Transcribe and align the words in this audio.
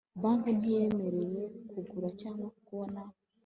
banki 0.21 0.51
ntiyemerewe 0.57 1.41
kugura 1.69 2.07
cyangwa 2.19 2.47
kubona 2.65 3.01